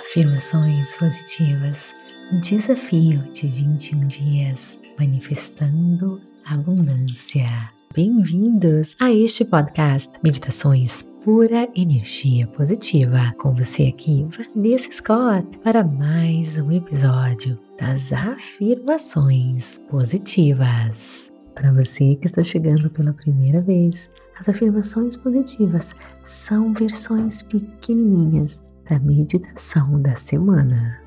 [0.00, 1.94] Afirmações positivas
[2.32, 7.46] no desafio de 21 dias manifestando abundância.
[7.94, 13.32] Bem-vindos a este podcast Meditações Pura Energia Positiva.
[13.38, 21.32] Com você aqui, Vanessa Scott, para mais um episódio das afirmações positivas.
[21.54, 28.98] Para você que está chegando pela primeira vez, as afirmações positivas são versões pequenininhas da
[28.98, 31.00] meditação da semana.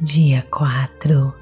[0.00, 1.34] Dia 4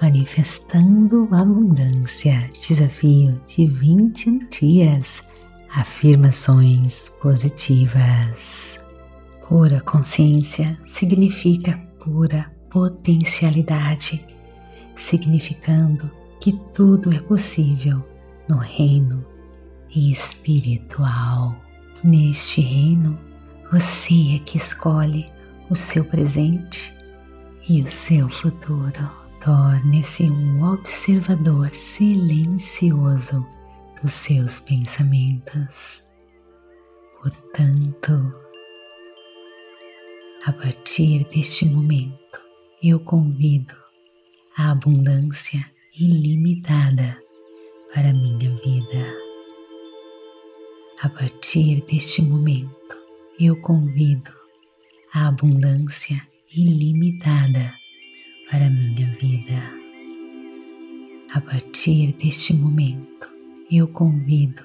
[0.00, 5.22] Manifestando Abundância Desafio de 21 dias
[5.74, 8.78] Afirmações positivas.
[9.48, 14.26] Pura consciência significa pura potencialidade,
[14.94, 18.06] significando que tudo é possível
[18.48, 19.24] no reino
[19.94, 21.56] espiritual.
[22.04, 23.18] Neste reino,
[23.72, 25.32] você é que escolhe
[25.70, 26.94] o seu presente
[27.66, 29.10] e o seu futuro.
[29.42, 33.44] Torne-se um observador silencioso
[34.02, 36.04] dos seus pensamentos.
[37.22, 38.34] Portanto,
[40.44, 42.40] a partir deste momento,
[42.82, 43.74] eu convido
[44.54, 45.64] a abundância
[45.98, 47.18] ilimitada
[47.94, 49.16] para minha vida.
[51.00, 52.81] A partir deste momento,
[53.44, 54.30] eu convido
[55.12, 56.22] a abundância
[56.54, 57.74] ilimitada
[58.48, 59.60] para minha vida.
[61.34, 63.28] A partir deste momento,
[63.68, 64.62] eu convido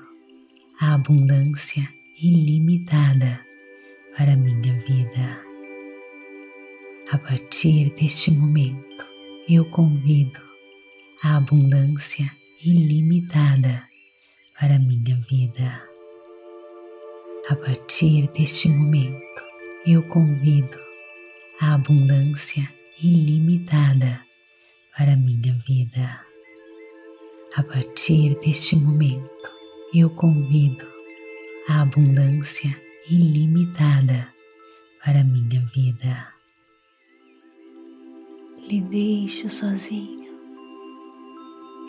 [0.80, 1.89] a abundância
[2.22, 3.44] ilimitada
[4.16, 5.42] para minha vida.
[7.11, 9.08] A partir deste momento,
[9.50, 10.39] eu convido
[11.23, 12.31] a abundância
[12.64, 13.88] ilimitada
[14.59, 15.97] para minha vida.
[17.50, 19.42] A partir deste momento,
[19.86, 20.78] eu convido
[21.62, 22.70] a abundância
[23.02, 24.22] ilimitada
[24.98, 26.26] para minha vida.
[27.55, 29.49] A partir deste momento,
[29.94, 30.86] eu convido
[31.70, 32.70] a abundância
[33.10, 34.27] ilimitada
[35.05, 36.33] para minha vida.
[38.67, 40.38] Lhe deixo sozinho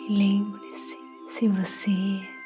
[0.07, 0.97] e lembre-se:
[1.27, 2.38] se você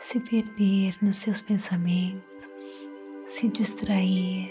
[0.00, 2.88] se perder nos seus pensamentos,
[3.26, 4.50] se distrair,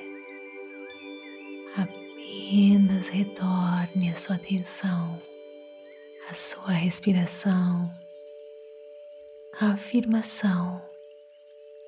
[1.75, 5.21] apenas retorne a sua atenção
[6.29, 7.89] à sua respiração,
[9.61, 10.81] à afirmação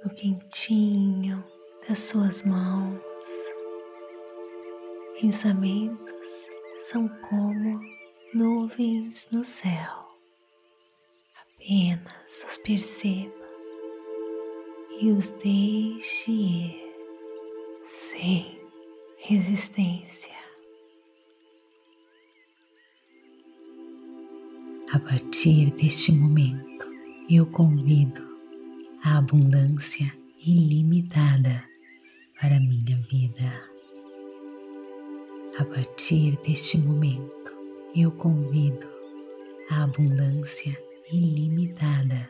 [0.01, 1.43] no quentinho
[1.87, 3.03] das suas mãos.
[5.19, 6.47] Pensamentos
[6.85, 7.81] são como
[8.33, 10.07] nuvens no céu.
[11.41, 13.38] Apenas os perceba
[15.01, 16.75] e os deixe ir
[17.85, 18.59] sem
[19.17, 20.33] resistência.
[24.91, 26.85] A partir deste momento,
[27.29, 28.21] eu convido
[29.03, 30.11] a abundância
[30.45, 31.63] ilimitada
[32.41, 33.69] para minha vida.
[35.57, 37.51] A partir deste momento,
[37.95, 38.87] eu convido
[39.69, 40.77] a abundância
[41.09, 42.29] ilimitada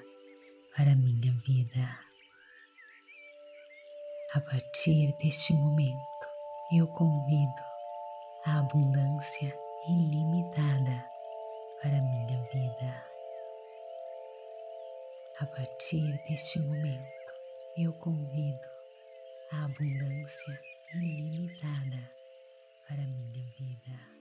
[0.76, 2.09] para minha vida.
[4.36, 6.28] A partir deste momento,
[6.72, 7.64] eu convido
[8.46, 9.58] a abundância
[9.88, 11.04] ilimitada
[11.82, 13.06] para minha vida.
[15.40, 17.34] A partir deste momento,
[17.76, 18.68] eu convido
[19.52, 20.62] a abundância
[20.94, 22.12] ilimitada
[22.88, 24.19] para minha vida.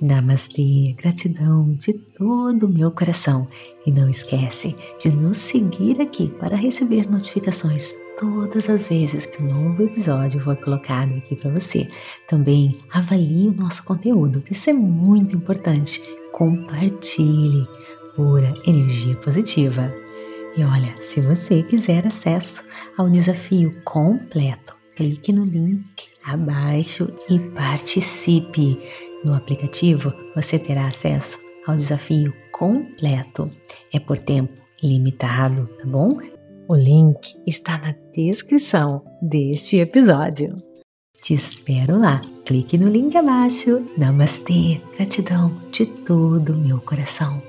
[0.00, 3.48] Namastê, gratidão de todo o meu coração.
[3.86, 9.46] E não esquece de nos seguir aqui para receber notificações todas as vezes que um
[9.46, 11.88] novo episódio for colocado aqui para você.
[12.26, 16.02] Também avalie o nosso conteúdo, isso é muito importante.
[16.32, 17.66] Compartilhe
[18.14, 19.92] pura energia positiva.
[20.56, 22.64] E olha, se você quiser acesso
[22.96, 28.80] ao desafio completo, clique no link abaixo e participe.
[29.26, 31.36] No aplicativo você terá acesso
[31.66, 33.50] ao desafio completo.
[33.92, 36.18] É por tempo limitado, tá bom?
[36.68, 40.54] O link está na descrição deste episódio.
[41.20, 42.22] Te espero lá.
[42.44, 43.84] Clique no link abaixo.
[43.98, 47.42] Namastê, gratidão de todo meu coração.